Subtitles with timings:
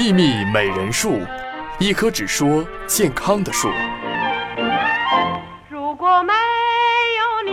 [0.00, 1.20] 秘密美人树，
[1.78, 3.68] 一棵只说健康的树。
[5.68, 6.32] 如果没
[7.18, 7.52] 有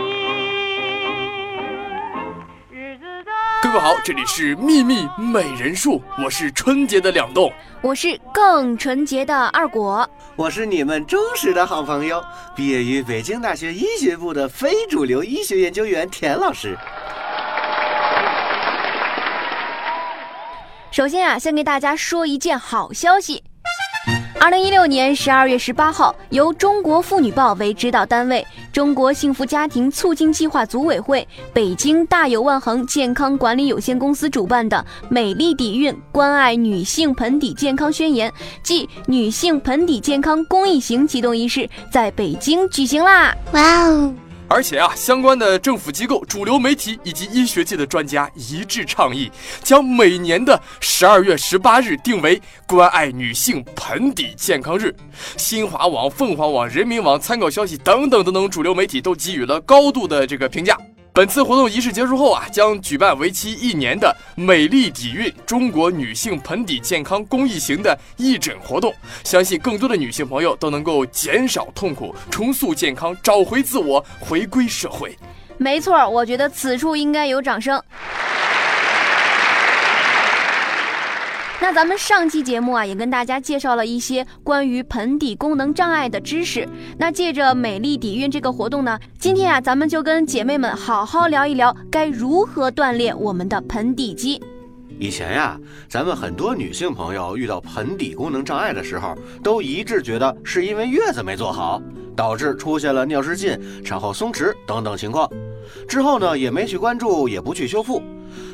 [2.70, 3.30] 日子的
[3.62, 7.52] 各位好，这里是秘密美人树，我是春节的两栋。
[7.82, 12.24] 我是更纯洁的二果，我是你们忠实的好朋友，
[12.56, 16.74] 毕业于北京大学医学部的非主流医学研究员田老师。
[20.98, 23.40] 首先啊，先给大家说一件好消息。
[24.40, 38.32] 二零一六年十二月十八号，由中国妇女报为指导单位，中国幸福家庭促进计划组委会、北京大有万恒健康管理有限公司主办的“美丽底蕴关爱女性盆底健康宣言”
[38.64, 43.32] 暨女性盆底健康公益行启动仪式在北京举行啦！
[43.52, 44.12] 哇哦！
[44.50, 49.30] 而且啊，相关的政府机构、主流媒体以及医学界的专家一致倡议，
[49.62, 54.94] 将每年的十二月十八日定为关爱女性盆底健康日。
[55.36, 60.76] 新华网、凤凰网、人民网、参考消息等等等等主流媒体都给予了高度的这个评价。
[61.18, 68.94] 本次活动仪式结束后啊，将举办为期一年的“美丽底蕴中国女性盆底健康公益型”的义诊活动。
[69.24, 75.18] 相信更多的女性朋友都能够减少痛苦，重塑健康，找回自我，回归社会。
[75.56, 77.82] 没错，我觉得此处应该有掌声。
[81.60, 86.66] 那咱们上期节目啊，也跟大家介绍了一些关于盆底功能障碍的知识。
[86.96, 94.40] 那借着美丽底蕴这个活动呢，今天啊，咱们就跟姐妹们好好聊一聊，该如何锻炼我们的盆底肌。
[95.00, 101.82] 以前呀，咱们很多女性朋友遇到盆底功能障碍的时候，都一致觉得是因为月子没做好，
[102.14, 105.28] 导致出现了尿失禁、产后松弛等等情况。
[105.88, 108.00] 之后呢，也没去关注，也不去修复，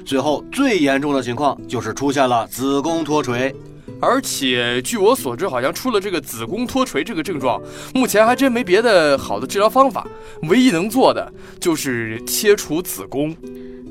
[0.05, 3.55] 最后最严重的情况就是出现了子宫脱垂。
[4.01, 7.61] 而且据我所知，好像出了这个子宫脱垂这个症状，
[7.95, 10.07] 目前还真没别的好的治疗方法，
[10.43, 13.35] 唯一能做的就是切除子宫。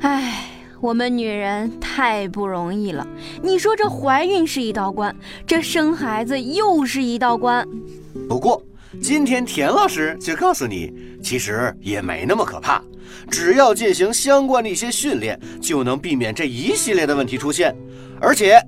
[0.01, 0.49] 唉，
[0.81, 3.07] 我们女人太不容易了。
[3.41, 5.15] 你说这怀孕是一道关，
[5.47, 7.67] 这生孩子又是一道关。
[8.29, 8.61] 不过
[9.01, 12.81] 今天田老师就告诉你，其实也没那么可怕，
[13.29, 17.75] 只要进行相关的一些训练，就能避免这一系列的问题出现。
[18.21, 18.61] 而且，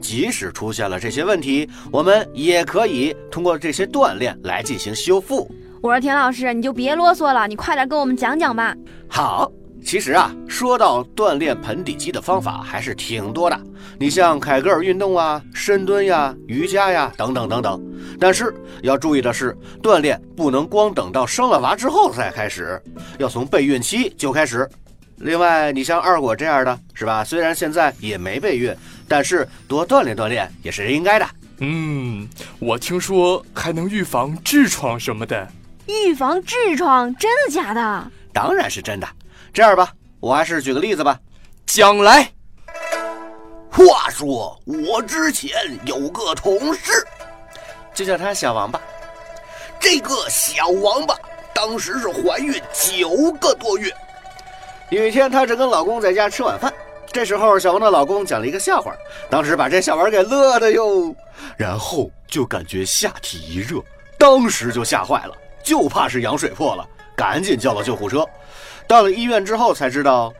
[0.00, 5.50] 即使出现了这些问题，我们也可以通过这些锻炼来进行修复。
[5.80, 8.76] 我说田老师，你就别啰嗦了，你快点跟我们讲讲吧。
[9.08, 9.50] 好，
[9.84, 13.60] 其实啊，说到锻炼盆底肌的方法还是挺多的。
[13.98, 17.82] 你像凯格尔运动啊、深蹲呀、瑜伽呀等等等等。
[18.22, 19.52] 但是要注意的是，
[19.82, 22.80] 锻炼不能光等到生了娃之后才开始，
[23.18, 24.68] 要从备孕期就开始。
[25.16, 27.24] 另外，你像二果这样的，是吧？
[27.24, 28.72] 虽然现在也没备孕，
[29.08, 31.26] 但是多锻炼锻炼也是应该的。
[31.58, 32.28] 嗯，
[32.60, 35.48] 我听说还能预防痔疮什么的。
[35.88, 38.12] 预防痔疮，真的假的？
[38.32, 39.08] 当然是真的。
[39.52, 41.18] 这样吧，我还是举个例子吧。
[41.66, 42.30] 将来，
[43.68, 45.50] 话说我之前
[45.84, 47.04] 有个同事，
[47.94, 48.80] 就叫他小王八。
[49.80, 51.14] 这个小王八
[51.54, 53.92] 当时是怀孕九个多月。
[54.90, 56.72] 有一天，她正跟老公在家吃晚饭，
[57.10, 58.94] 这时候小王的老公讲了一个笑话，
[59.30, 61.14] 当时把这小王给乐的哟，
[61.56, 63.82] 然后就感觉下体一热，
[64.18, 66.86] 当时就吓坏了，就怕是羊水破了，
[67.16, 68.26] 赶紧叫了救护车。
[68.86, 70.32] 到了医院之后才知道，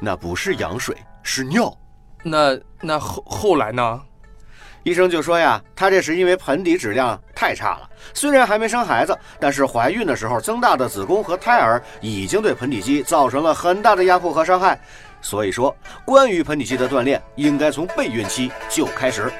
[0.00, 1.70] 那不是羊水，是尿。
[2.22, 4.00] 那那后后来呢？
[4.82, 14.80] 医生就说呀，她这是因为盆底质量太差了，虽然还没生孩子，但是怀孕的时候增大的子宫和胎儿已经对盆底肌造成了很大的压迫和伤害。
[15.22, 19.30] 所以说，关于盆底肌的锻炼，应该从备孕期就开始。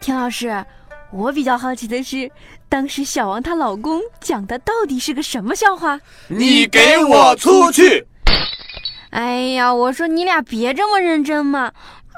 [0.00, 0.64] 田老师，
[1.12, 2.28] 我比较好奇的是，
[2.68, 6.00] 当时小王她老公讲的到底是个什么笑话？
[6.26, 8.04] 你给我出去！
[9.16, 11.72] 哎呀，我说你俩别这么认真嘛，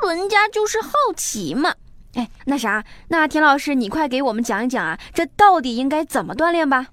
[0.08, 1.72] 人家就是好奇嘛。
[2.14, 6.88] 哎，那啥，那田老师你快给我们讲一讲啊，这到底应该怎么锻炼吧？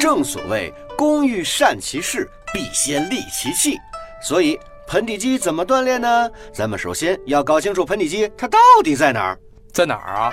[0.00, 3.78] 正所谓工欲善其事，必先利其器。
[4.22, 6.30] 所以盆底肌怎么锻炼呢？
[6.50, 9.38] 咱们首先要搞清楚盆底肌它到底在哪儿。
[9.70, 10.32] 在哪儿啊？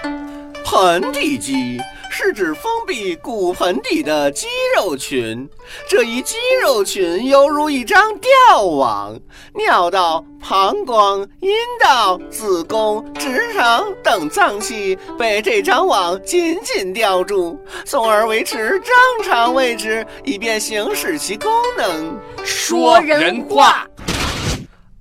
[0.73, 1.79] 盆底肌
[2.09, 5.47] 是指封闭骨盆底的肌肉群，
[5.87, 9.15] 这一肌肉群犹如一张吊网，
[9.53, 17.55] 尿道、膀胱、阴道、子宫、直肠等脏器被这张网紧紧吊住，
[17.85, 18.93] 从而维持正
[19.23, 22.19] 常位置，以便行使其功能。
[22.43, 23.87] 说人话。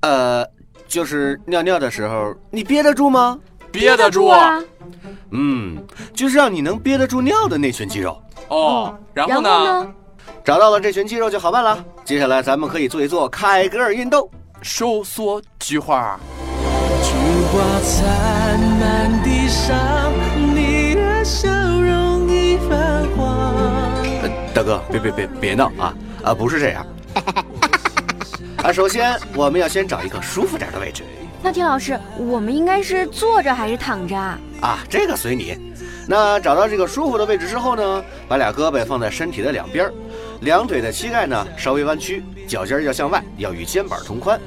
[0.03, 0.47] 呃，
[0.87, 3.39] 就是尿尿的时候，你憋得住吗？
[3.73, 4.61] 憋得住啊！
[5.31, 5.83] 嗯，
[6.15, 8.23] 就是让你能憋得住尿的那群肌肉。
[8.49, 9.49] 哦，然后呢？
[9.49, 9.93] 呢？
[10.45, 11.83] 找到了这群肌肉就好办了。
[12.05, 14.29] 接下来咱们可以做一做凯格尔运动。
[14.61, 16.19] 收缩菊花。
[17.03, 17.13] 菊
[17.51, 19.77] 花残满地上，
[20.55, 23.27] 你的笑容已泛黄。
[24.23, 25.95] 呃大哥，别别别别闹啊！
[26.23, 26.87] 啊，不是这样。
[28.63, 31.03] 啊，首先我们要先找一个舒服点的位置
[31.45, 34.39] 那田老师，我们应该是坐着还是躺着啊？
[34.61, 35.57] 啊，这个随你。
[36.07, 39.95] 那找到这个舒服的位置之后呢，把俩胳膊放在身体的两边儿，
[40.43, 44.41] 两腿的膝盖呢稍微弯曲，脚尖要向外，要与肩膀同宽，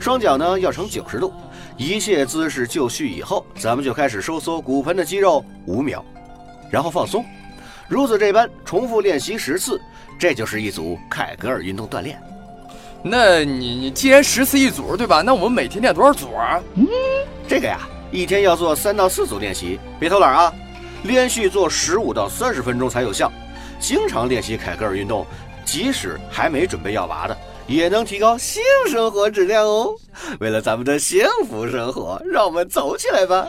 [0.00, 1.32] 双脚呢要成九十度。
[1.76, 6.04] 一切姿势就绪以后，咱们就开始收缩骨盆的肌肉五秒，
[6.68, 7.24] 然后放松，
[7.86, 9.80] 如此这般重复练习十次，
[10.18, 12.20] 这就是一组凯格尔运动锻炼。
[13.02, 15.22] 那你你既然十次一组，对吧？
[15.22, 16.60] 那我们每天练多少组啊？
[16.74, 16.86] 嗯
[17.48, 17.80] 这个呀，
[18.12, 20.52] 一天要做三到四组练习，别偷懒啊！
[21.02, 23.32] 连续做十五到三十分钟才有效。
[23.78, 25.26] 经常练习凯格尔运动，
[25.64, 27.36] 即使还没准备要娃的，
[27.66, 29.94] 也能提高性生活质量哦。
[30.38, 33.48] 为了咱们的幸福生活，让我们走起来吧！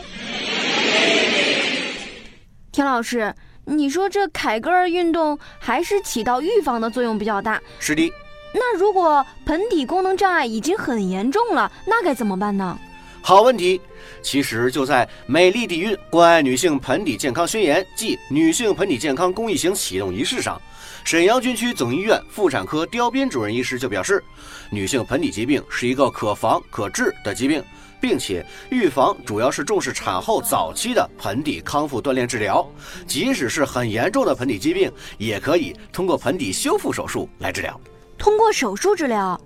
[2.72, 3.34] 田老师，
[3.66, 7.60] 你说这凯格尔运动还是起到预防的作用比较大。
[7.78, 8.10] 是的，
[8.52, 12.78] 那如果盆底功能障碍已经很严重了，那该怎么办呢？
[13.22, 13.80] 好问题。
[14.20, 20.60] 其实就在美丽底蕴关爱女性盆底健康宣言暨女性盆底健康公益行启动仪式上，
[21.04, 24.22] 沈阳军区总医院妇产科刁斌主任医师就表示，
[24.70, 27.62] 女性盆底疾病是一个可防可治的疾病，
[28.00, 32.68] 并且预防主要是重视产后早期的盆底康复锻炼治疗，
[33.06, 37.80] 即使是很严重的盆底疾病，也可以通过盆底修复手术来治疗。
[38.22, 39.38] 通过手术治疗？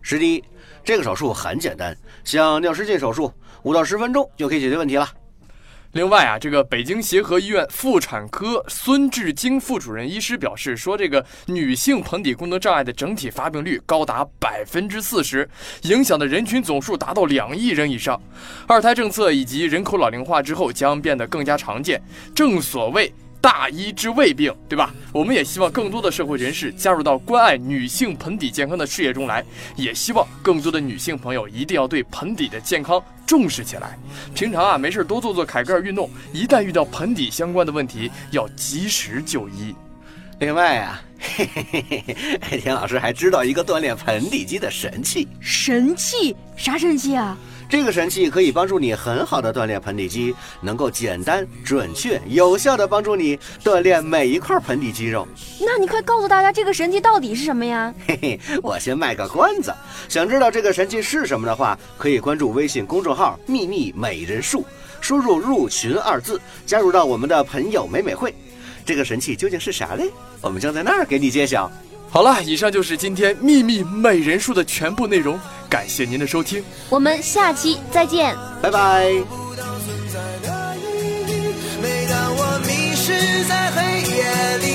[0.00, 0.42] 是的，
[0.82, 1.94] 这个手术很简单，
[2.24, 3.30] 像尿失禁手术，
[3.62, 5.06] 五到十分钟就可以解决问题了。
[5.92, 15.46] 另外啊，这个北京协和医院妇产科孙志京副主任医师表示说，这个女性盆底功能障碍的整体发病率高达百分之四十，
[15.82, 18.18] 影响的人群总数达到两亿人以上。
[18.66, 22.00] 二胎政策以及人口老龄化之后将变得更加常见。
[22.34, 23.12] 正所谓。
[23.42, 24.94] 大医治未病，对吧？
[25.12, 29.44] 我们也希望更多的社会人士加入到关爱女性盆底健康的事业中来，
[29.74, 33.98] 也希望更多的女性朋友一定要对盆底的健康重视起来。
[34.32, 39.74] 平常啊，没事多做做凯格尔运动，一旦遇到盆底相关的问题，要及时就医。
[40.38, 42.04] 另外啊，嘿嘿嘿
[42.40, 45.26] 嘿，田老师还知道一个锻炼盆底肌的神器。
[45.40, 46.36] 神器？
[46.56, 47.36] 啥神器啊？
[47.72, 53.34] 这个神器可以帮助你很好的锻炼盆底肌，能够简单、准确、有效的帮助你
[53.64, 55.26] 锻炼每一块盆底肌肉。
[55.58, 57.94] 那你快告诉大家这个神器到底是什么呀？
[58.06, 59.72] 嘿嘿，我先卖个关子。
[60.06, 64.66] 想知道这个神器是什么的话，可以关注微信公众号“秘密美人术”，
[65.00, 68.34] 输入“入群”二字，加入到我们的朋友美美会。
[68.84, 70.10] 这个神器究竟是啥嘞？
[70.42, 71.72] 我们将在那儿给你揭晓。
[72.10, 75.40] 好了，以上就是今天秘密美人术的全部内容，
[75.72, 76.62] 感谢您的收听。
[76.90, 78.36] 我们下期再见。
[78.60, 79.10] 拜拜。
[81.80, 83.80] 每当我迷失在黑
[84.12, 84.68] 夜里